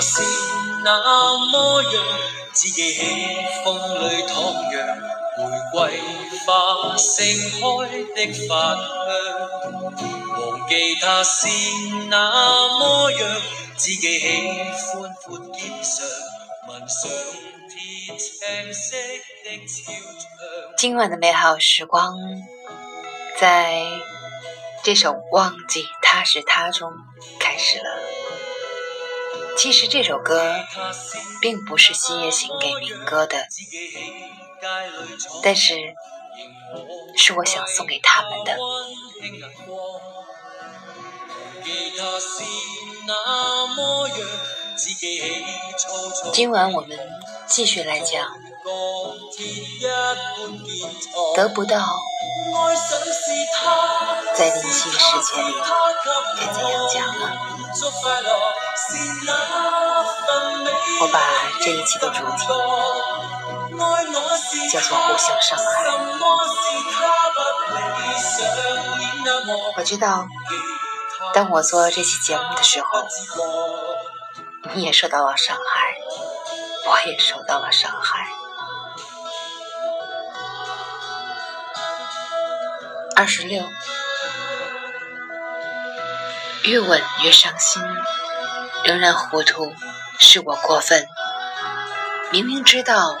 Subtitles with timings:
[0.00, 0.22] 是
[0.84, 1.92] 那么样，
[2.52, 2.98] 只记起
[3.64, 4.30] 风里徜
[4.70, 4.74] 徉
[5.38, 5.40] 玫
[5.72, 6.00] 瑰
[6.44, 7.24] 花盛
[7.60, 7.62] 开
[8.14, 8.80] 的花香。
[10.40, 10.70] 忘记
[11.00, 11.48] 他是
[12.08, 12.12] 那
[12.78, 13.20] 么样，
[13.76, 16.04] 只记喜欢阔肩上
[16.68, 17.10] 吻上
[17.68, 18.96] 铁青色
[19.44, 20.26] 的潮墙。
[20.76, 22.16] 今晚的美好时光，
[23.38, 23.84] 在
[24.82, 26.90] 这首《忘记他是他》中
[27.38, 28.01] 开始了。
[29.56, 30.64] 其实这首歌
[31.40, 33.46] 并不是西夜行给明哥的，
[35.42, 35.94] 但是
[37.16, 38.56] 是我想送给他们的。
[46.32, 46.98] 今晚我们
[47.46, 48.26] 继续来讲，
[51.36, 51.86] 得不到，
[54.34, 55.54] 在灵性世界里
[56.38, 57.30] 该怎样讲呢？
[61.00, 61.20] 我把
[61.60, 62.46] 这一期的主题
[64.72, 65.64] 叫做“互相伤害”。
[69.76, 70.26] 我知道。
[71.32, 73.06] 当我做这期节目的时候，
[74.74, 75.96] 你也受到了伤害，
[76.86, 78.26] 我也受到了伤害。
[83.14, 83.62] 二十六，
[86.64, 87.82] 越吻越伤心，
[88.84, 89.74] 仍然糊涂，
[90.18, 91.06] 是我过分。
[92.30, 93.18] 明明知道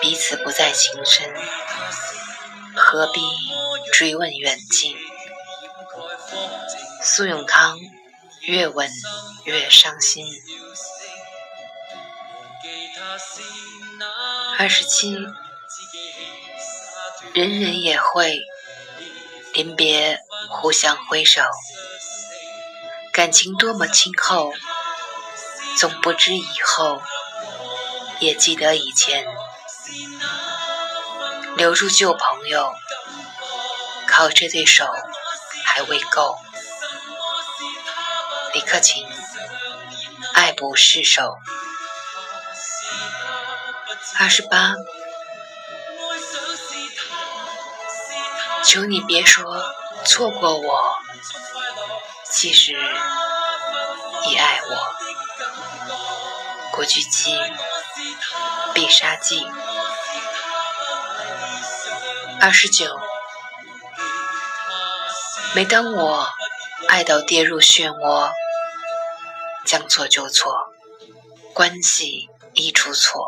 [0.00, 1.30] 彼此不再情深，
[2.74, 3.20] 何必
[3.92, 4.96] 追问远近？
[7.02, 7.78] 苏永康
[8.40, 8.90] 越吻
[9.44, 10.24] 越伤心。
[14.58, 15.12] 二十七，
[17.34, 18.40] 人人也会
[19.52, 21.42] 临别互相挥手，
[23.12, 24.52] 感情多么亲厚，
[25.78, 27.02] 总不知以后，
[28.20, 29.26] 也记得以前，
[31.56, 32.74] 留住旧朋友，
[34.06, 34.86] 靠这对手
[35.64, 36.38] 还未够。
[38.54, 39.06] 李克勤，
[40.32, 41.38] 爱不释手。
[44.18, 44.74] 二十八，
[48.64, 49.62] 求你别说
[50.06, 50.96] 错过我，
[52.30, 52.72] 其实
[54.24, 54.76] 已爱我。
[56.72, 57.38] 国剧七，
[58.74, 59.46] 必杀技。
[62.40, 62.98] 二十九，
[65.54, 66.28] 每当我
[66.88, 68.30] 爱到跌入漩涡。
[69.64, 70.72] 将错就错，
[71.52, 73.25] 关系一出错，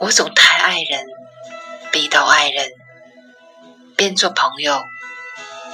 [0.00, 1.04] 我总太爱人，
[1.90, 2.70] 逼到爱人，
[3.96, 4.80] 边做朋友，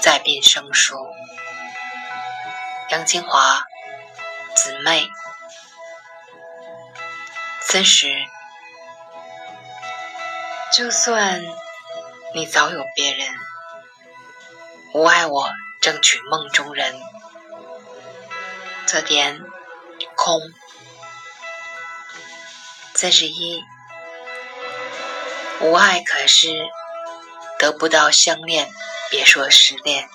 [0.00, 0.96] 再变生疏。
[2.90, 3.62] 杨金华，
[4.56, 5.06] 姊妹，
[7.60, 8.16] 三十，
[10.72, 11.44] 就算
[12.34, 13.28] 你早有别人，
[14.94, 15.50] 无爱我
[15.82, 16.98] 争取梦中人。
[18.86, 19.38] 这点
[20.16, 20.40] 空，
[22.94, 23.62] 三十一，
[25.60, 26.48] 无爱可失
[27.58, 28.70] 得不到相恋，
[29.10, 30.08] 别说失恋，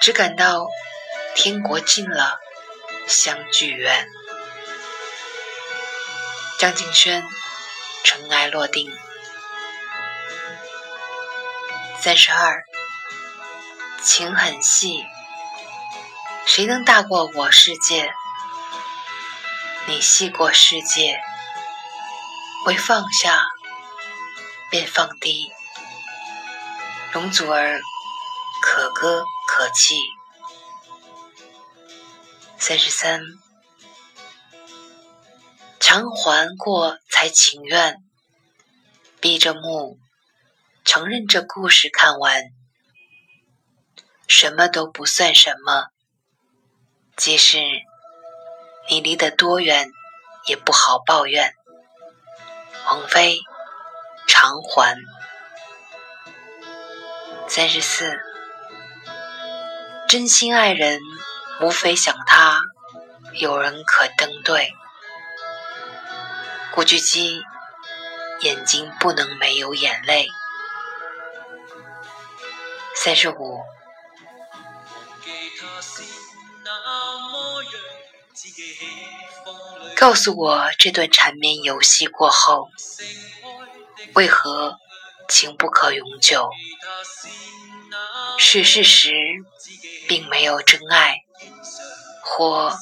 [0.00, 0.66] 只感到
[1.34, 2.40] 天国近了，
[3.06, 4.08] 相聚远。
[6.58, 7.24] 张敬轩，
[8.02, 8.90] 尘埃落定，
[12.00, 12.64] 三十二，
[14.02, 15.04] 情很细。
[16.46, 18.12] 谁能大过我世界？
[19.86, 21.20] 你细过世界，
[22.66, 23.40] 为放下
[24.70, 25.50] 便放低。
[27.12, 27.80] 容祖儿
[28.62, 29.96] 可歌可泣。
[32.56, 33.20] 三十三，
[35.80, 37.96] 偿还过才情愿，
[39.20, 39.98] 闭着目
[40.84, 42.44] 承认这故事看完，
[44.28, 45.88] 什么都不算什么。
[47.16, 47.58] 即使
[48.88, 49.90] 你离得多远，
[50.46, 51.54] 也不好抱怨。
[52.86, 53.40] 王菲，
[54.30, 54.96] 偿还。
[57.48, 58.16] 三十四，
[60.08, 61.00] 真心爱人，
[61.60, 62.62] 无非想他
[63.34, 64.72] 有人可登对。
[66.72, 67.42] 古巨基，
[68.42, 70.28] 眼睛不能没有眼泪。
[72.94, 73.64] 三十五。
[79.96, 82.70] 告诉我，这段缠绵游戏过后，
[84.14, 84.76] 为何
[85.28, 86.50] 情不可永久？
[88.38, 89.12] 是事实，
[90.08, 91.18] 并没有真爱，
[92.22, 92.76] 或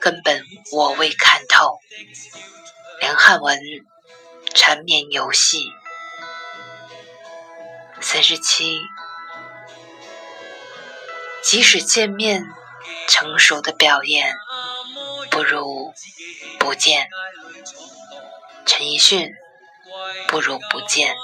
[0.00, 1.78] 根本我未看透。
[3.00, 3.60] 梁汉文
[4.54, 5.72] 缠绵游戏。
[8.00, 8.78] 三十七，
[11.42, 12.44] 即使见面，
[13.08, 14.34] 成熟的表演
[15.30, 15.94] 不如
[16.58, 17.08] 不见。
[18.64, 19.32] 陈奕迅，
[20.28, 21.14] 不如不见。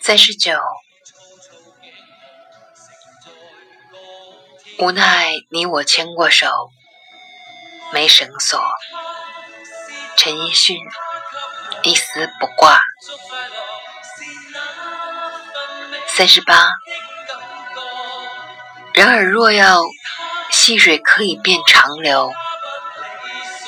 [0.00, 0.58] 三十九，
[4.78, 6.70] 无奈你我牵过手，
[7.92, 8.60] 没绳索。
[10.16, 10.78] 陈奕迅，
[11.82, 12.80] 一丝不挂。
[16.08, 16.70] 三十八，
[18.94, 19.82] 然而若要
[20.50, 22.32] 细水可以变长流，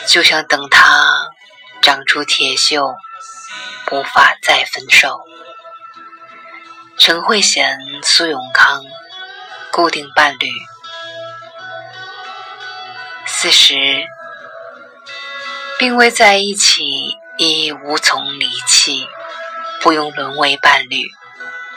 [0.06, 1.30] 就像等它
[1.80, 2.94] 长出铁锈，
[3.90, 5.20] 无法再分手。
[6.98, 8.84] 陈慧娴、苏永康，
[9.70, 10.48] 固定伴侣。
[13.26, 14.04] 四十，
[15.78, 19.08] 并未在一起，亦无从离弃，
[19.80, 21.10] 不用沦为伴侣，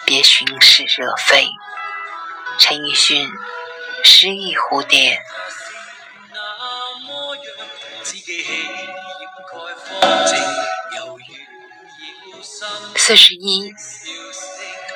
[0.05, 1.47] 别寻是惹非。
[2.59, 3.31] 陈奕迅，
[4.03, 5.23] 诗意蝴蝶。
[12.95, 13.73] 四十一。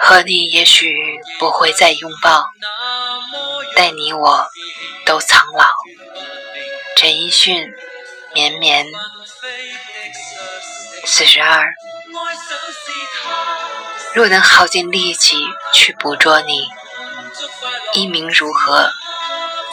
[0.01, 0.95] 和你也许
[1.39, 2.45] 不会再拥抱，
[3.75, 4.47] 待你我
[5.06, 5.65] 都苍老。
[6.95, 7.67] 陈奕迅，
[8.33, 8.85] 绵绵。
[11.06, 11.73] 四十二，
[14.13, 15.35] 若能耗尽力气
[15.73, 16.67] 去捕捉你，
[17.94, 18.89] 一鸣如何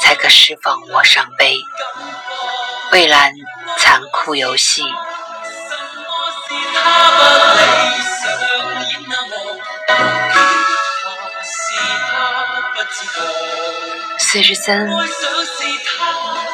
[0.01, 1.61] 才可释放我伤悲？
[2.91, 3.33] 蔚蓝
[3.79, 4.83] 残酷游戏。
[14.19, 14.89] 四十三，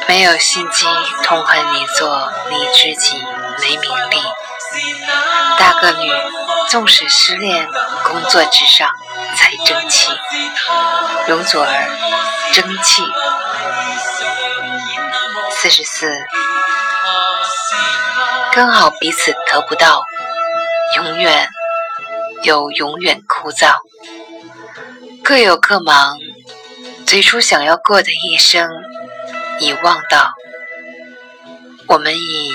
[0.07, 0.87] 没有心机，
[1.25, 3.17] 痛恨你做你知己，
[3.61, 4.23] 没名利。
[5.59, 6.11] 大个女，
[6.69, 7.69] 纵使失恋，
[8.05, 8.89] 工作之上
[9.37, 10.11] 才争气。
[11.27, 11.91] 容祖儿，
[12.53, 13.03] 争气。
[15.63, 16.13] 四十四，
[18.51, 20.03] 刚好彼此得不到，
[20.97, 21.49] 永远
[22.43, 23.77] 又永远枯燥。
[25.23, 26.19] 各有各忙，
[27.07, 28.69] 最初想要过的一生
[29.61, 30.33] 已忘到，
[31.87, 32.51] 我们已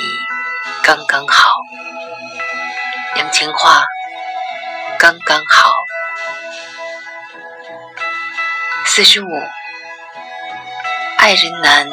[0.84, 1.54] 刚刚好。
[3.16, 3.86] 杨千嬅，
[5.00, 5.72] 刚刚好。
[8.86, 9.30] 四十五，
[11.18, 11.90] 爱人难，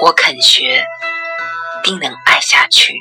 [0.00, 0.86] 我肯学，
[1.82, 2.94] 定能爱下去。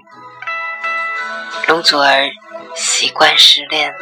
[1.68, 2.32] 容祖儿，
[2.76, 3.94] 习惯失恋。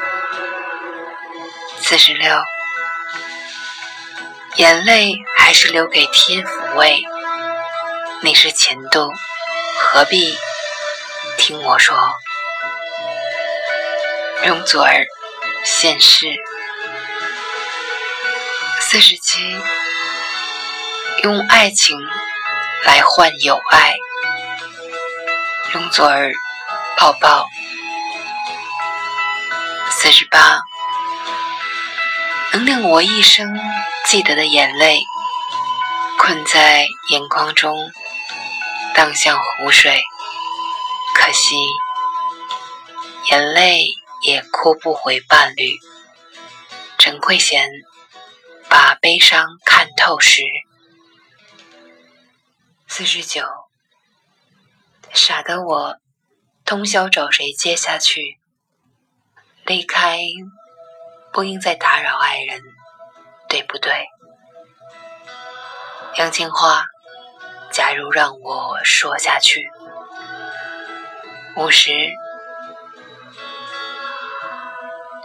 [1.81, 2.42] 四十六。
[4.56, 7.01] 眼泪还是留给天抚慰，
[8.21, 9.12] 你是前度，
[9.77, 10.38] 何必
[11.38, 11.98] 听我说？
[14.46, 15.05] 容祖儿，
[15.65, 16.27] 现世。
[18.79, 19.41] 四十七，
[21.24, 22.00] 用爱情
[22.86, 23.96] 来换友爱。
[25.74, 26.32] 容祖儿，
[26.98, 27.48] 抱抱。
[29.89, 30.62] 四十八，
[32.54, 33.60] 能令我一生。
[34.06, 35.01] 记得的眼泪，
[36.20, 37.75] 困在眼眶中，
[38.94, 40.00] 荡向湖水。
[41.15, 41.56] 可惜，
[43.32, 43.88] 眼泪
[44.22, 45.80] 也哭不回伴侣。
[47.00, 47.68] 陈慧娴
[48.70, 50.42] 把悲伤看透时，
[52.98, 53.44] 四十九，
[55.12, 55.98] 傻的我，
[56.64, 58.40] 通宵找谁接下去？
[59.66, 60.18] 离开，
[61.34, 62.62] 不应再打扰爱人。
[63.50, 64.08] 对不对，
[66.16, 66.86] 杨千嬅？
[67.70, 69.70] 假如让我说下去，
[71.58, 71.92] 五十，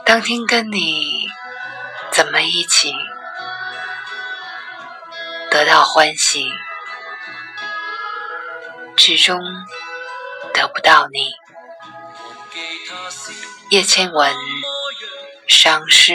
[0.05, 1.29] 当天跟你
[2.11, 2.93] 怎么一起
[5.53, 6.51] 得到欢喜，
[9.11, 9.41] 始终
[10.55, 11.33] 得不到你。
[13.71, 14.33] 叶倩文，
[15.49, 16.15] 伤逝。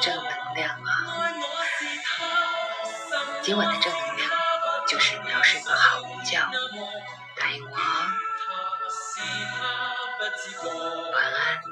[0.00, 0.88] 正能量啊！
[3.42, 4.30] 今晚的正能量
[4.86, 6.50] 就是你要睡个好觉，
[7.36, 7.80] 答应我哦。
[11.14, 11.62] 晚安。